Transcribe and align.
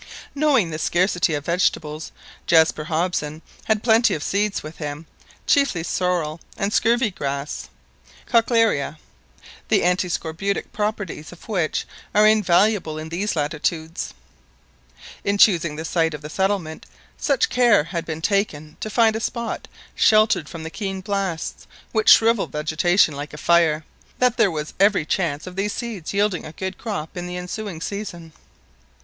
Knowing 0.33 0.71
the 0.71 0.79
scarcity 0.79 1.35
of 1.35 1.45
vegetables, 1.45 2.11
Jaspar 2.47 2.85
Hobson 2.85 3.43
had 3.65 3.83
plenty 3.83 4.15
of 4.15 4.23
seeds 4.23 4.63
with 4.63 4.77
him, 4.77 5.05
chiefly 5.45 5.83
sorrel 5.83 6.41
and 6.57 6.73
scurvy 6.73 7.11
grass 7.11 7.69
(Cochlearia), 8.27 8.97
the 9.67 9.83
antiscorbutic 9.83 10.71
properties 10.73 11.31
of 11.31 11.47
which 11.47 11.85
are 12.15 12.25
invaluable 12.25 12.97
in 12.97 13.09
these 13.09 13.35
latitudes. 13.35 14.15
In 15.23 15.37
choosing 15.37 15.75
the 15.75 15.85
site 15.85 16.15
of 16.15 16.23
the 16.23 16.31
settlement, 16.31 16.87
such 17.19 17.49
care 17.49 17.89
bad 17.93 18.03
been 18.03 18.23
taken 18.23 18.77
to 18.79 18.89
find 18.89 19.15
a 19.15 19.19
spot 19.19 19.67
sheltered 19.93 20.49
from 20.49 20.63
the 20.63 20.71
keen 20.71 21.01
blasts, 21.01 21.67
which 21.91 22.09
shrivel 22.09 22.47
vegetation 22.47 23.15
like 23.15 23.35
a 23.35 23.37
fire, 23.37 23.85
that 24.17 24.35
there 24.37 24.49
was 24.49 24.73
every 24.79 25.05
chance 25.05 25.45
of 25.45 25.55
these 25.55 25.73
seeds 25.73 26.11
yielding 26.11 26.43
a 26.43 26.53
good 26.53 26.79
crop 26.79 27.15
in 27.15 27.27
the 27.27 27.37
ensuing 27.37 27.79
season. 27.79 28.33